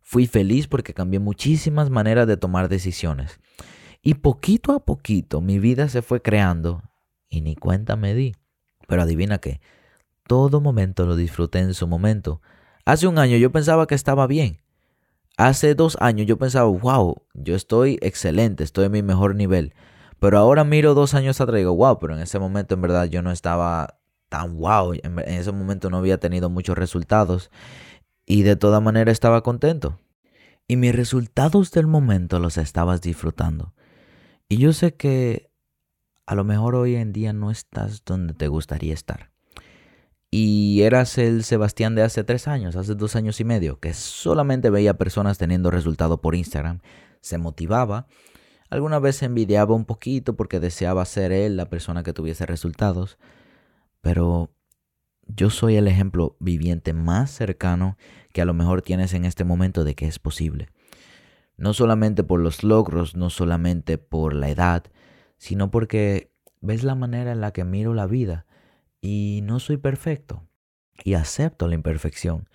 [0.00, 3.38] fui feliz porque cambié muchísimas maneras de tomar decisiones.
[4.02, 6.82] Y poquito a poquito mi vida se fue creando
[7.28, 8.34] y ni cuenta me di.
[8.88, 9.60] Pero adivina qué,
[10.26, 12.42] todo momento lo disfruté en su momento.
[12.84, 14.58] Hace un año yo pensaba que estaba bien
[15.38, 19.74] Hace dos años yo pensaba, wow, yo estoy excelente, estoy en mi mejor nivel.
[20.18, 23.06] Pero ahora miro dos años atrás y digo, wow, pero en ese momento en verdad
[23.06, 24.94] yo no estaba tan wow.
[24.94, 27.50] En, ese momento no había tenido muchos resultados.
[28.24, 29.98] Y de toda manera estaba contento.
[30.68, 33.74] Y mis resultados del momento los estabas disfrutando.
[34.48, 35.50] Y yo sé que
[36.26, 39.31] a lo mejor hoy en día no estás donde te gustaría estar
[40.34, 44.70] y eras el Sebastián de hace tres años, hace dos años y medio, que solamente
[44.70, 46.80] veía personas teniendo resultado por Instagram,
[47.20, 48.06] se motivaba,
[48.70, 53.18] alguna vez envidiaba un poquito porque deseaba ser él la persona que tuviese resultados,
[54.00, 54.50] pero
[55.26, 57.98] yo soy el ejemplo viviente más cercano
[58.32, 60.70] que a lo mejor tienes en este momento de que es posible.
[61.58, 64.84] No solamente por los logros, no solamente por la edad,
[65.36, 68.46] sino porque ves la manera en la que miro la vida
[69.02, 70.48] y no soy perfecto
[71.04, 72.48] y acepto la imperfección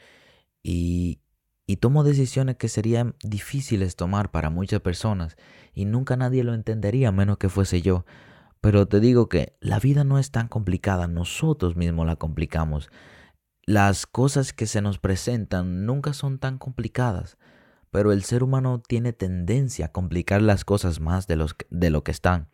[0.64, 1.20] y,
[1.68, 5.36] y tomo decisiones que serían difíciles tomar para muchas personas
[5.74, 8.06] y nunca nadie lo entendería menos que fuese yo.
[8.62, 12.90] Pero te digo que la vida no es tan complicada, nosotros mismos la complicamos.
[13.66, 17.38] Las cosas que se nos presentan nunca son tan complicadas,
[17.92, 22.04] pero el ser humano tiene tendencia a complicar las cosas más de, los, de lo
[22.04, 22.48] que están.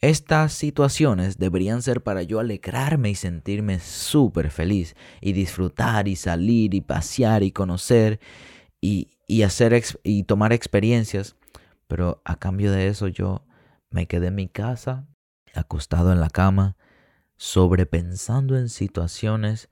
[0.00, 6.74] Estas situaciones deberían ser para yo alegrarme y sentirme súper feliz y disfrutar y salir
[6.74, 8.20] y pasear y conocer
[8.80, 11.36] y, y hacer y tomar experiencias.
[11.86, 13.46] Pero a cambio de eso yo
[13.90, 15.06] me quedé en mi casa,
[15.54, 16.76] acostado en la cama,
[17.36, 19.70] sobrepensando en situaciones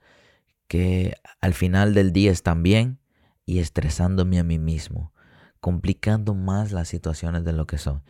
[0.67, 2.99] que al final del día están bien
[3.45, 5.13] y estresándome a mí mismo,
[5.59, 8.03] complicando más las situaciones de lo que son.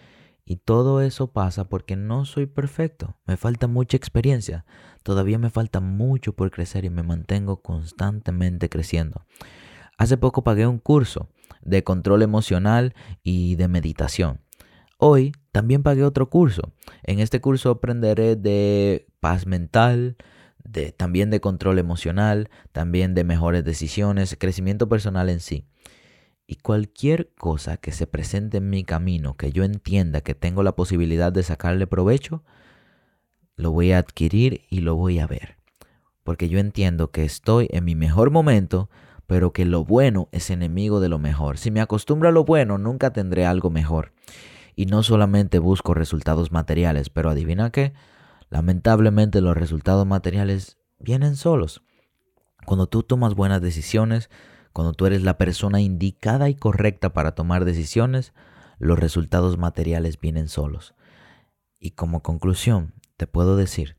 [0.45, 4.63] Y todo eso pasa porque no soy perfecto, me falta mucha experiencia,
[5.01, 9.25] todavía me falta mucho por crecer y me mantengo constantemente creciendo.
[9.97, 11.29] Hace poco pagué un curso
[11.62, 14.41] de control emocional y de meditación.
[14.97, 16.73] Hoy también pagué otro curso.
[17.03, 20.15] En este curso aprenderé de paz mental,
[20.97, 25.65] también de control emocional, también de mejores decisiones, crecimiento personal en sí.
[26.47, 30.75] Y cualquier cosa que se presente en mi camino, que yo entienda que tengo la
[30.75, 32.43] posibilidad de sacarle provecho,
[33.55, 35.58] lo voy a adquirir y lo voy a ver.
[36.23, 38.89] Porque yo entiendo que estoy en mi mejor momento,
[39.27, 41.58] pero que lo bueno es enemigo de lo mejor.
[41.58, 44.13] Si me acostumbro a lo bueno, nunca tendré algo mejor.
[44.75, 47.93] Y no solamente busco resultados materiales, pero adivina qué,
[48.49, 51.81] lamentablemente los resultados materiales vienen solos.
[52.65, 54.29] Cuando tú tomas buenas decisiones,
[54.75, 58.33] cuando tú eres la persona indicada y correcta para tomar decisiones,
[58.77, 60.95] los resultados materiales vienen solos.
[61.79, 63.95] Y como conclusión, te puedo decir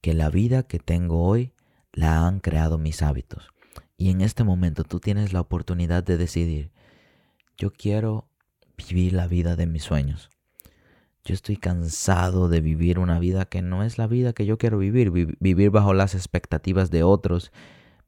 [0.00, 1.54] que la vida que tengo hoy
[1.92, 3.50] la han creado mis hábitos.
[3.96, 6.72] Y en este momento tú tienes la oportunidad de decidir,
[7.56, 8.28] yo quiero
[8.76, 10.30] vivir la vida de mis sueños.
[11.24, 14.78] Yo estoy cansado de vivir una vida que no es la vida que yo quiero
[14.78, 17.52] vivir, vivir bajo las expectativas de otros,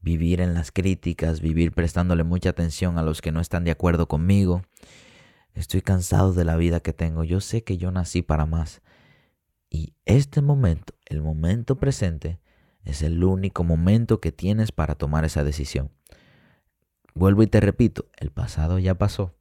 [0.00, 4.08] vivir en las críticas, vivir prestándole mucha atención a los que no están de acuerdo
[4.08, 4.62] conmigo.
[5.54, 7.24] Estoy cansado de la vida que tengo.
[7.24, 8.82] Yo sé que yo nací para más.
[9.68, 12.40] Y este momento, el momento presente,
[12.84, 15.90] es el único momento que tienes para tomar esa decisión.
[17.14, 19.34] Vuelvo y te repito, el pasado ya pasó.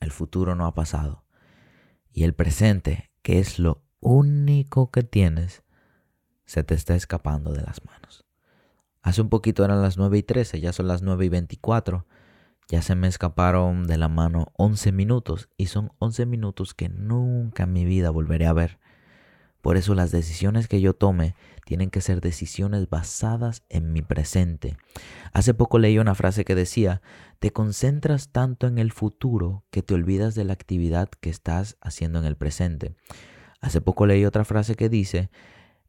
[0.00, 1.24] El futuro no ha pasado.
[2.12, 5.64] Y el presente, que es lo único que tienes,
[6.44, 8.23] se te está escapando de las manos.
[9.04, 12.06] Hace un poquito eran las 9 y 13, ya son las 9 y 24.
[12.70, 17.64] Ya se me escaparon de la mano 11 minutos y son 11 minutos que nunca
[17.64, 18.78] en mi vida volveré a ver.
[19.60, 21.34] Por eso las decisiones que yo tome
[21.66, 24.78] tienen que ser decisiones basadas en mi presente.
[25.34, 27.02] Hace poco leí una frase que decía,
[27.40, 32.20] te concentras tanto en el futuro que te olvidas de la actividad que estás haciendo
[32.20, 32.96] en el presente.
[33.60, 35.28] Hace poco leí otra frase que dice,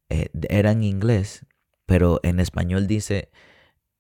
[0.10, 1.46] eh, era en inglés,
[1.86, 3.32] pero en español dice,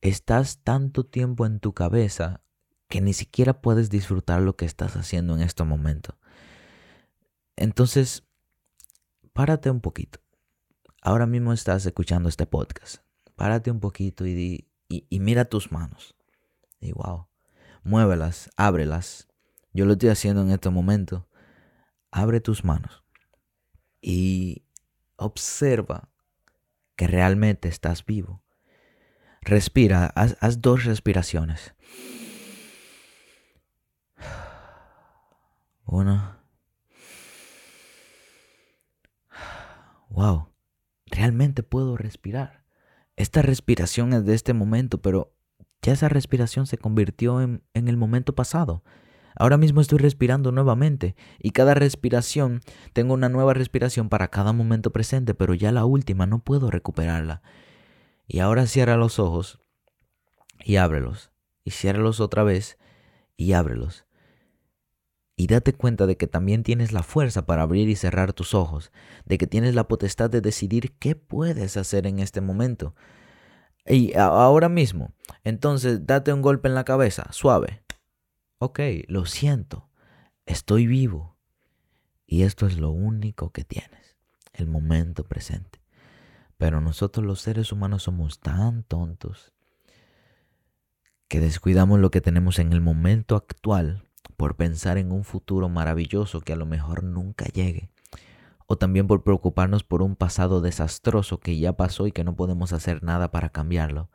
[0.01, 2.41] estás tanto tiempo en tu cabeza
[2.87, 6.17] que ni siquiera puedes disfrutar lo que estás haciendo en este momento.
[7.55, 8.23] Entonces,
[9.33, 10.19] párate un poquito.
[11.01, 12.97] Ahora mismo estás escuchando este podcast.
[13.35, 16.15] Párate un poquito y, y, mira tus manos.
[16.79, 17.27] Y wow,
[17.83, 19.27] muévelas, ábrelas.
[19.73, 21.27] Yo lo estoy haciendo en este momento.
[22.11, 23.03] Abre tus manos
[24.01, 24.63] y
[25.17, 26.09] observa
[26.95, 28.43] que realmente estás vivo.
[29.41, 31.75] Respira, haz, dos respiraciones.
[35.85, 36.35] Una
[40.09, 40.47] wow,
[41.05, 42.63] realmente puedo respirar.
[43.17, 45.35] Esta respiración es de este momento, pero
[45.81, 48.83] ya esa respiración se convirtió en, en el momento pasado.
[49.35, 52.61] Ahora mismo estoy respirando nuevamente y cada respiración,
[52.93, 57.41] tengo una nueva respiración para cada momento presente, pero ya la última no puedo recuperarla.
[58.27, 59.59] Y ahora cierra los ojos
[60.63, 61.31] y ábrelos.
[61.63, 62.77] Y ciérralos otra vez
[63.37, 64.05] y ábrelos
[65.35, 68.91] y date cuenta de que también tienes la fuerza para abrir y cerrar tus ojos,
[69.25, 72.95] de que tienes la potestad de decidir qué puedes hacer en este momento.
[73.85, 75.11] Y ahora mismo,
[75.43, 77.84] entonces date un golpe en la cabeza, suave.
[78.57, 79.89] Ok, lo siento,
[80.45, 81.35] estoy vivo.
[82.25, 84.15] Y esto es lo único que tienes,
[84.53, 85.81] el momento presente.
[86.57, 89.51] Pero nosotros los seres humanos somos tan tontos
[91.27, 96.39] que descuidamos lo que tenemos en el momento actual por pensar en un futuro maravilloso
[96.39, 97.89] que a lo mejor nunca llegue,
[98.67, 102.73] o también por preocuparnos por un pasado desastroso que ya pasó y que no podemos
[102.73, 104.09] hacer nada para cambiarlo.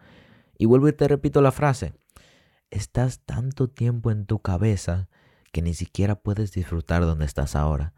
[0.57, 1.95] Y vuelvo y te repito la frase,
[2.71, 5.09] estás tanto tiempo en tu cabeza
[5.53, 7.93] que ni siquiera puedes disfrutar donde estás ahora.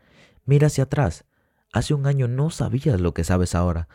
[0.44, 1.24] Mira hacia atrás,
[1.72, 3.88] hace un año no sabías lo que sabes ahora.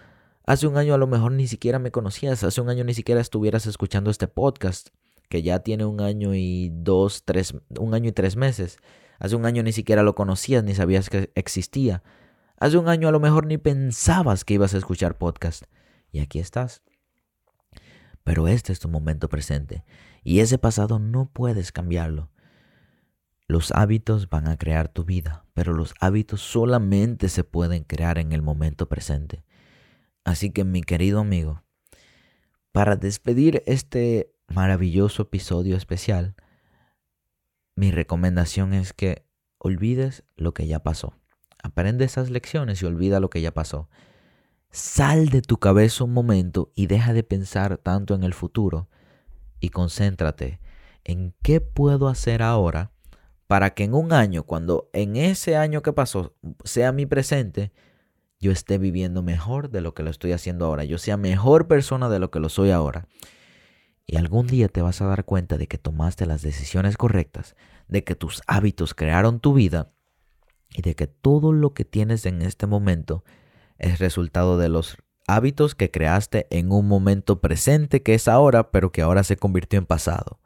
[0.45, 3.19] Hace un año a lo mejor ni siquiera me conocías, hace un año ni siquiera
[3.19, 4.89] estuvieras escuchando este podcast
[5.29, 8.77] que ya tiene un año y dos, tres, un año y tres meses.
[9.19, 12.03] Hace un año ni siquiera lo conocías ni sabías que existía.
[12.59, 15.65] Hace un año a lo mejor ni pensabas que ibas a escuchar podcast.
[16.11, 16.81] Y aquí estás.
[18.27, 19.85] Pero este es tu momento presente.
[20.21, 22.29] Y ese pasado no puedes cambiarlo.
[23.47, 28.33] Los hábitos van a crear tu vida, pero los hábitos solamente se pueden crear en
[28.33, 29.45] el momento presente.
[30.25, 31.63] Así que mi querido amigo,
[32.73, 36.35] para despedir este maravilloso episodio especial,
[37.77, 39.25] mi recomendación es que
[39.57, 41.13] olvides lo que ya pasó.
[41.63, 43.87] Aprende esas lecciones y olvida lo que ya pasó.
[44.69, 48.89] Sal de tu cabeza un momento y deja de pensar tanto en el futuro
[49.59, 50.59] y concéntrate
[51.03, 52.91] en qué puedo hacer ahora
[53.47, 57.71] para que en un año, cuando en ese año que pasó sea mi presente,
[58.39, 62.09] yo esté viviendo mejor de lo que lo estoy haciendo ahora, yo sea mejor persona
[62.09, 63.07] de lo que lo soy ahora.
[64.05, 67.55] Y algún día te vas a dar cuenta de que tomaste las decisiones correctas,
[67.87, 69.91] de que tus hábitos crearon tu vida
[70.69, 73.23] y de que todo lo que tienes en este momento
[73.79, 74.97] es resultado de los
[75.27, 79.77] hábitos que creaste en un momento presente que es ahora, pero que ahora se convirtió
[79.77, 80.39] en pasado.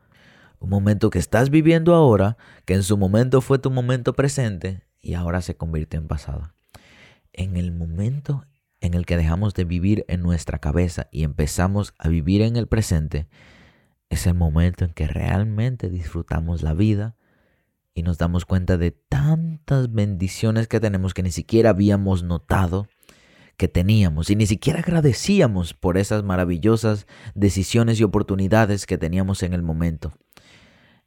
[0.59, 5.13] Un momento que estás viviendo ahora, que en su momento fue tu momento presente y
[5.13, 6.53] ahora se convirtió en pasado.
[7.33, 8.45] En el momento
[8.81, 12.67] en el que dejamos de vivir en nuestra cabeza y empezamos a vivir en el
[12.67, 13.27] presente,
[14.09, 17.15] es el momento en que realmente disfrutamos la vida
[17.93, 22.87] y nos damos cuenta de tantas bendiciones que tenemos que ni siquiera habíamos notado
[23.61, 27.05] que teníamos y ni siquiera agradecíamos por esas maravillosas
[27.35, 30.13] decisiones y oportunidades que teníamos en el momento.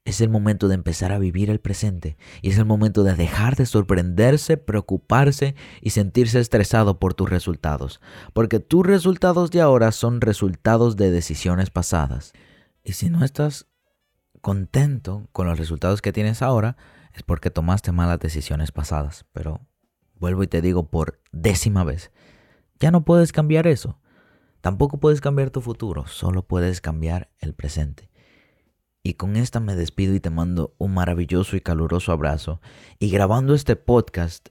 [0.05, 3.57] Es el momento de empezar a vivir el presente y es el momento de dejar
[3.57, 8.01] de sorprenderse, preocuparse y sentirse estresado por tus resultados,
[8.33, 12.35] porque tus resultados de ahora son resultados de decisiones pasadas.
[12.85, 13.67] Y si no estás
[14.43, 16.77] contento con los resultados que tienes ahora,
[17.15, 19.27] es porque tomaste malas decisiones pasadas.
[19.33, 19.61] Pero
[20.15, 22.13] vuelvo y te digo por décima vez,
[22.85, 23.99] ya no puedes cambiar eso.
[24.61, 28.11] Tampoco puedes cambiar tu futuro, solo puedes cambiar el presente.
[29.03, 32.61] Y con esta me despido y te mando un maravilloso y caluroso abrazo.
[32.99, 34.51] Y grabando este podcast,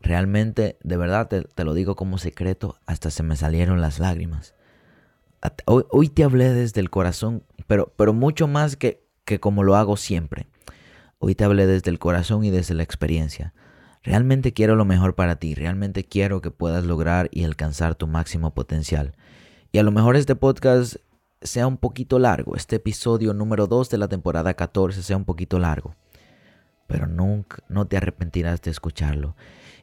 [0.00, 4.54] realmente, de verdad, te, lo digo como secreto, hasta se me salieron las lágrimas.
[5.66, 9.98] Hoy, te hablé desde el corazón, pero, pero mucho más que, que como lo hago
[9.98, 10.46] siempre.
[11.18, 13.52] Hoy te hablé desde el corazón y desde la experiencia.
[14.02, 18.52] Realmente quiero lo mejor para ti, realmente quiero que puedas lograr y alcanzar tu máximo
[18.52, 19.14] potencial.
[19.70, 20.96] Y a lo mejor este podcast
[21.40, 25.60] sea un poquito largo, este episodio número 2 de la temporada 14 sea un poquito
[25.60, 25.94] largo,
[26.88, 29.36] pero nunca, no te arrepentirás de escucharlo.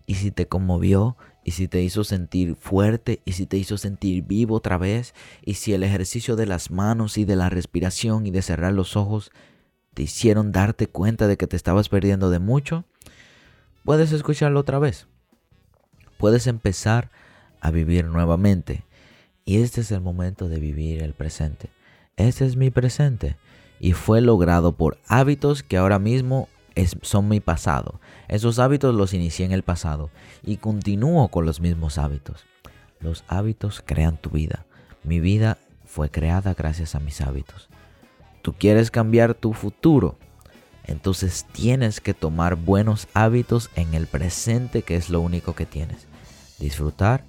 [0.05, 1.15] Y si te conmovió,
[1.45, 5.13] y si te hizo sentir fuerte, y si te hizo sentir vivo otra vez,
[5.45, 8.97] y si el ejercicio de las manos y de la respiración y de cerrar los
[8.97, 9.31] ojos
[9.93, 12.85] te hicieron darte cuenta de que te estabas perdiendo de mucho,
[13.89, 15.07] puedes escucharlo otra vez.
[16.19, 17.09] Puedes empezar
[17.59, 18.83] a vivir nuevamente
[19.45, 21.71] y este es el momento de vivir el presente.
[22.15, 23.37] Este es mi presente.
[23.79, 26.49] Y fue logrado por hábitos que ahora mismo
[27.01, 27.99] son mi pasado.
[28.27, 30.11] Esos hábitos los inicié en el pasado
[30.43, 32.45] y continúo con los mismos hábitos.
[32.99, 34.67] Los hábitos crean tu vida.
[35.03, 37.69] Mi vida fue creada gracias a mis hábitos.
[38.43, 40.19] Tú quieres cambiar tu futuro.
[40.89, 46.07] Entonces tienes que tomar buenos hábitos en el presente que es lo único que tienes.
[46.57, 47.23] Disfrutar,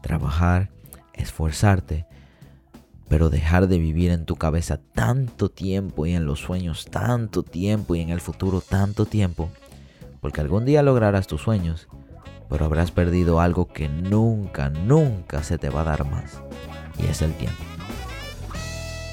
[0.00, 0.70] trabajar
[1.16, 2.06] esforzarte,
[3.08, 7.94] pero dejar de vivir en tu cabeza tanto tiempo y en los sueños tanto tiempo
[7.94, 9.50] y en el futuro tanto tiempo,
[10.20, 11.88] porque algún día lograrás tus sueños,
[12.48, 16.40] pero habrás perdido algo que nunca, nunca se te va a dar más,
[16.98, 17.75] y es el tiempo.